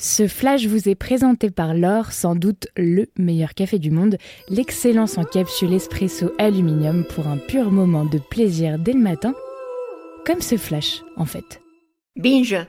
Ce 0.00 0.28
flash 0.28 0.64
vous 0.66 0.88
est 0.88 0.94
présenté 0.94 1.50
par 1.50 1.74
L'Or, 1.74 2.12
sans 2.12 2.36
doute 2.36 2.68
le 2.76 3.06
meilleur 3.18 3.54
café 3.54 3.80
du 3.80 3.90
monde, 3.90 4.16
l'excellence 4.48 5.18
en 5.18 5.24
capsule 5.24 5.74
espresso 5.74 6.30
aluminium 6.38 7.04
pour 7.04 7.26
un 7.26 7.36
pur 7.36 7.72
moment 7.72 8.04
de 8.04 8.18
plaisir 8.18 8.78
dès 8.78 8.92
le 8.92 9.00
matin, 9.00 9.34
comme 10.24 10.40
ce 10.40 10.56
flash 10.56 11.02
en 11.16 11.24
fait. 11.24 11.60
Binge 12.14 12.54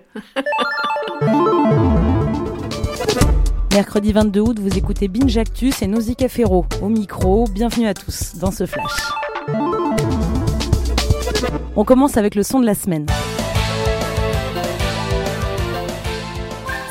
Mercredi 3.74 4.12
22 4.12 4.40
août, 4.40 4.58
vous 4.60 4.76
écoutez 4.76 5.08
Binge 5.08 5.38
Actus 5.38 5.84
et 5.84 5.88
Nausicaa 5.88 6.30
Ferro 6.30 6.66
au 6.82 6.90
micro. 6.90 7.46
Bienvenue 7.46 7.86
à 7.86 7.94
tous 7.94 8.38
dans 8.38 8.50
ce 8.50 8.66
flash. 8.66 8.90
On 11.76 11.86
commence 11.86 12.18
avec 12.18 12.34
le 12.34 12.42
son 12.42 12.60
de 12.60 12.66
la 12.66 12.74
semaine. 12.74 13.06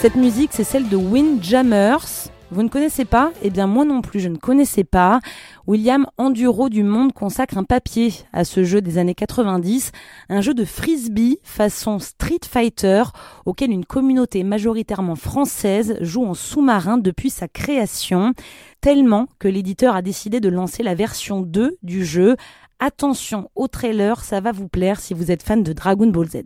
Cette 0.00 0.14
musique, 0.14 0.50
c'est 0.52 0.62
celle 0.62 0.88
de 0.88 0.96
Windjammers. 0.96 2.30
Vous 2.52 2.62
ne 2.62 2.68
connaissez 2.68 3.04
pas? 3.04 3.32
Eh 3.42 3.50
bien 3.50 3.66
moi 3.66 3.84
non 3.84 4.00
plus, 4.00 4.20
je 4.20 4.28
ne 4.28 4.36
connaissais 4.36 4.84
pas. 4.84 5.18
William 5.66 6.06
Enduro 6.18 6.68
du 6.68 6.84
Monde 6.84 7.12
consacre 7.12 7.58
un 7.58 7.64
papier 7.64 8.14
à 8.32 8.44
ce 8.44 8.62
jeu 8.62 8.80
des 8.80 8.98
années 8.98 9.16
90, 9.16 9.90
un 10.28 10.40
jeu 10.40 10.54
de 10.54 10.64
frisbee 10.64 11.40
façon 11.42 11.98
Street 11.98 12.38
Fighter 12.48 13.02
auquel 13.44 13.72
une 13.72 13.84
communauté 13.84 14.44
majoritairement 14.44 15.16
française 15.16 15.96
joue 16.00 16.24
en 16.24 16.34
sous-marin 16.34 16.98
depuis 16.98 17.30
sa 17.30 17.48
création, 17.48 18.34
tellement 18.80 19.26
que 19.40 19.48
l'éditeur 19.48 19.96
a 19.96 20.02
décidé 20.02 20.38
de 20.38 20.48
lancer 20.48 20.84
la 20.84 20.94
version 20.94 21.40
2 21.40 21.76
du 21.82 22.04
jeu. 22.04 22.36
Attention 22.78 23.50
au 23.56 23.66
trailer, 23.66 24.22
ça 24.22 24.40
va 24.40 24.52
vous 24.52 24.68
plaire 24.68 25.00
si 25.00 25.12
vous 25.12 25.32
êtes 25.32 25.42
fan 25.42 25.64
de 25.64 25.72
Dragon 25.72 26.06
Ball 26.06 26.28
Z. 26.28 26.44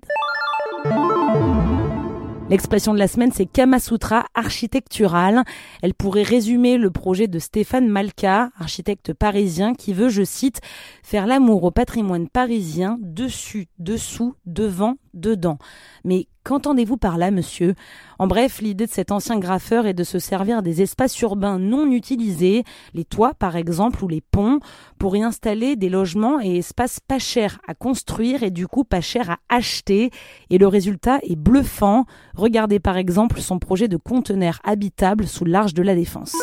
L'expression 2.52 2.92
de 2.92 2.98
la 2.98 3.08
semaine, 3.08 3.32
c'est 3.32 3.46
Kamasutra 3.46 4.26
architectural. 4.34 5.42
Elle 5.80 5.94
pourrait 5.94 6.22
résumer 6.22 6.76
le 6.76 6.90
projet 6.90 7.26
de 7.26 7.38
Stéphane 7.38 7.88
Malka, 7.88 8.50
architecte 8.60 9.14
parisien, 9.14 9.72
qui 9.72 9.94
veut, 9.94 10.10
je 10.10 10.22
cite, 10.22 10.60
faire 11.02 11.26
l'amour 11.26 11.64
au 11.64 11.70
patrimoine 11.70 12.28
parisien 12.28 12.98
dessus, 13.00 13.68
dessous, 13.78 14.34
devant, 14.44 14.96
dedans. 15.14 15.56
Mais 16.04 16.26
qu'entendez-vous 16.44 16.98
par 16.98 17.16
là, 17.16 17.30
monsieur? 17.30 17.74
En 18.22 18.28
bref, 18.28 18.60
l'idée 18.60 18.86
de 18.86 18.90
cet 18.92 19.10
ancien 19.10 19.40
graffeur 19.40 19.84
est 19.84 19.94
de 19.94 20.04
se 20.04 20.20
servir 20.20 20.62
des 20.62 20.80
espaces 20.80 21.20
urbains 21.22 21.58
non 21.58 21.90
utilisés, 21.90 22.62
les 22.94 23.02
toits 23.04 23.34
par 23.34 23.56
exemple 23.56 24.04
ou 24.04 24.06
les 24.06 24.20
ponts, 24.20 24.60
pour 25.00 25.16
y 25.16 25.24
installer 25.24 25.74
des 25.74 25.88
logements 25.88 26.40
et 26.40 26.58
espaces 26.58 27.00
pas 27.00 27.18
chers 27.18 27.58
à 27.66 27.74
construire 27.74 28.44
et 28.44 28.52
du 28.52 28.68
coup 28.68 28.84
pas 28.84 29.00
chers 29.00 29.28
à 29.28 29.38
acheter. 29.48 30.12
Et 30.50 30.58
le 30.58 30.68
résultat 30.68 31.18
est 31.24 31.34
bluffant. 31.34 32.04
Regardez 32.36 32.78
par 32.78 32.96
exemple 32.96 33.40
son 33.40 33.58
projet 33.58 33.88
de 33.88 33.96
conteneur 33.96 34.60
habitable 34.62 35.26
sous 35.26 35.44
l'arche 35.44 35.74
de 35.74 35.82
la 35.82 35.96
Défense. 35.96 36.36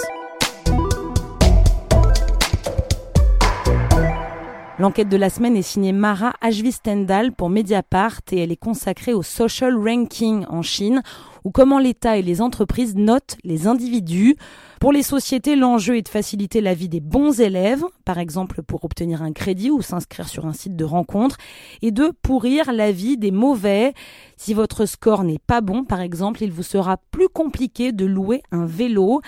L'enquête 4.80 5.10
de 5.10 5.18
la 5.18 5.30
semaine 5.30 5.58
est 5.58 5.62
signée 5.62 5.92
Mara 5.92 6.32
Ajvistendal 6.40 7.34
pour 7.34 7.50
Mediapart 7.50 8.22
et 8.32 8.40
elle 8.40 8.54
est 8.54 8.56
consacrée 8.56 9.14
au 9.14 9.24
social 9.24 9.76
ranking 9.76 10.46
en 10.48 10.62
Chine, 10.62 11.02
ou 11.44 11.52
comment 11.52 11.80
l'État 11.80 12.18
et 12.18 12.22
les 12.22 12.42
entreprises 12.42 12.96
notent 12.96 13.38
les 13.44 13.68
individus. 13.68 14.36
Pour 14.80 14.94
les 14.94 15.04
sociétés, 15.04 15.56
l'enjeu 15.56 15.98
est 15.98 16.04
de 16.04 16.10
faciliter 16.10 16.62
la 16.62 16.74
vie 16.74 16.88
des 16.88 17.02
bons 17.02 17.42
élèves, 17.42 17.84
par 18.06 18.18
exemple 18.18 18.64
pour 18.64 18.86
obtenir 18.86 19.22
un 19.22 19.34
crédit 19.34 19.70
ou 19.72 19.82
s'inscrire 19.82 20.30
sur 20.30 20.46
un 20.46 20.54
site 20.54 20.76
de 20.76 20.86
rencontre, 20.86 21.38
et 21.82 21.92
de 21.92 22.12
pourrir 22.22 22.72
la 22.72 22.92
vie 22.92 23.18
des 23.18 23.32
mauvais. 23.32 23.94
Si 24.38 24.54
votre 24.54 24.86
score 24.86 25.24
n'est 25.24 25.40
pas 25.40 25.62
bon, 25.62 25.84
par 25.84 26.00
exemple, 26.00 26.44
il 26.44 26.52
vous 26.52 26.64
sera 26.64 26.98
plus 27.12 27.28
compliqué 27.28 27.92
de 27.92 28.06
louer 28.06 28.42
un 28.52 28.66
vélo. 28.66 29.22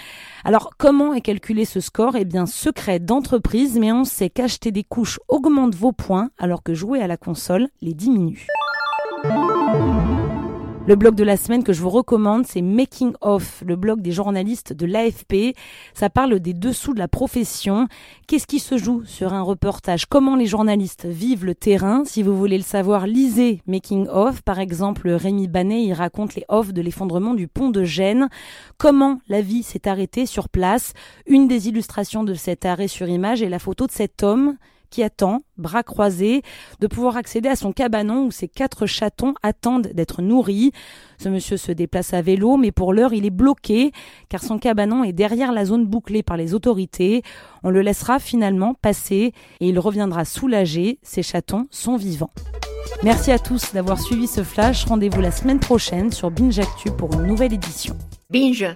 Alors, 0.45 0.71
comment 0.77 1.13
est 1.13 1.21
calculé 1.21 1.65
ce 1.65 1.81
score? 1.81 2.15
Eh 2.15 2.25
bien, 2.25 2.45
secret 2.45 2.99
d'entreprise, 2.99 3.77
mais 3.77 3.91
on 3.91 4.05
sait 4.05 4.29
qu'acheter 4.29 4.71
des 4.71 4.83
couches 4.83 5.19
augmente 5.27 5.75
vos 5.75 5.91
points, 5.91 6.29
alors 6.37 6.63
que 6.63 6.73
jouer 6.73 7.01
à 7.01 7.07
la 7.07 7.17
console 7.17 7.67
les 7.81 7.93
diminue. 7.93 8.47
Le 10.87 10.95
blog 10.95 11.13
de 11.13 11.23
la 11.23 11.37
semaine 11.37 11.63
que 11.63 11.73
je 11.73 11.81
vous 11.81 11.91
recommande, 11.91 12.47
c'est 12.47 12.63
Making 12.63 13.13
Off, 13.21 13.63
le 13.65 13.75
blog 13.75 14.01
des 14.01 14.11
journalistes 14.11 14.73
de 14.73 14.87
l'AFP. 14.87 15.55
Ça 15.93 16.09
parle 16.09 16.39
des 16.39 16.55
dessous 16.55 16.95
de 16.95 16.99
la 16.99 17.07
profession. 17.07 17.87
Qu'est-ce 18.27 18.47
qui 18.47 18.59
se 18.59 18.77
joue 18.77 19.03
sur 19.05 19.33
un 19.33 19.43
reportage? 19.43 20.07
Comment 20.07 20.35
les 20.35 20.47
journalistes 20.47 21.05
vivent 21.05 21.45
le 21.45 21.53
terrain? 21.53 22.03
Si 22.03 22.23
vous 22.23 22.35
voulez 22.35 22.57
le 22.57 22.63
savoir, 22.63 23.05
lisez 23.05 23.61
Making 23.67 24.07
Off. 24.09 24.41
Par 24.41 24.59
exemple, 24.59 25.07
Rémi 25.09 25.47
Banet, 25.47 25.83
il 25.83 25.93
raconte 25.93 26.33
les 26.33 26.45
offs 26.49 26.73
de 26.73 26.81
l'effondrement 26.81 27.35
du 27.35 27.47
pont 27.47 27.69
de 27.69 27.83
Gênes. 27.83 28.27
Comment 28.79 29.19
la 29.29 29.41
vie 29.41 29.61
s'est 29.61 29.87
arrêtée 29.87 30.25
sur 30.25 30.49
place? 30.49 30.93
Une 31.27 31.47
des 31.47 31.69
illustrations 31.69 32.23
de 32.23 32.33
cet 32.33 32.65
arrêt 32.65 32.87
sur 32.87 33.07
image 33.07 33.43
est 33.43 33.49
la 33.49 33.59
photo 33.59 33.85
de 33.85 33.91
cet 33.91 34.23
homme 34.23 34.57
qui 34.91 35.01
attend, 35.01 35.41
bras 35.57 35.81
croisés, 35.81 36.43
de 36.79 36.87
pouvoir 36.87 37.17
accéder 37.17 37.49
à 37.49 37.55
son 37.55 37.71
cabanon 37.71 38.25
où 38.25 38.31
ses 38.31 38.47
quatre 38.47 38.85
chatons 38.85 39.33
attendent 39.41 39.87
d'être 39.87 40.21
nourris. 40.21 40.71
Ce 41.17 41.29
monsieur 41.29 41.57
se 41.57 41.71
déplace 41.71 42.13
à 42.13 42.21
vélo, 42.21 42.57
mais 42.57 42.71
pour 42.71 42.93
l'heure 42.93 43.13
il 43.13 43.25
est 43.25 43.31
bloqué, 43.31 43.91
car 44.29 44.43
son 44.43 44.59
cabanon 44.59 45.03
est 45.03 45.13
derrière 45.13 45.51
la 45.51 45.65
zone 45.65 45.87
bouclée 45.87 46.21
par 46.21 46.37
les 46.37 46.53
autorités. 46.53 47.23
On 47.63 47.71
le 47.71 47.81
laissera 47.81 48.19
finalement 48.19 48.75
passer 48.75 49.33
et 49.59 49.69
il 49.69 49.79
reviendra 49.79 50.25
soulagé, 50.25 50.99
ses 51.01 51.23
chatons 51.23 51.67
sont 51.71 51.95
vivants. 51.95 52.31
Merci 53.03 53.31
à 53.31 53.39
tous 53.39 53.73
d'avoir 53.73 53.99
suivi 53.99 54.27
ce 54.27 54.43
flash. 54.43 54.85
Rendez-vous 54.85 55.21
la 55.21 55.31
semaine 55.31 55.59
prochaine 55.59 56.11
sur 56.11 56.29
Binge 56.29 56.59
Actu 56.59 56.91
pour 56.91 57.13
une 57.13 57.23
nouvelle 57.23 57.53
édition. 57.53 57.95
Binge 58.29 58.75